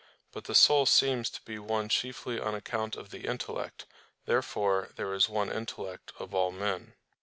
But 0.31 0.45
the 0.45 0.55
soul 0.55 0.87
seems 0.87 1.29
to 1.29 1.43
be 1.43 1.59
one 1.59 1.87
chiefly 1.87 2.39
on 2.39 2.55
account 2.55 2.95
of 2.95 3.11
the 3.11 3.27
intellect. 3.27 3.85
Therefore 4.25 4.89
there 4.95 5.13
is 5.13 5.29
one 5.29 5.51
intellect 5.51 6.11
of 6.17 6.33
all 6.33 6.51
men. 6.51 6.95